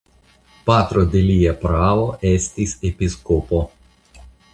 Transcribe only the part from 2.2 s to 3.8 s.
estis episkopo.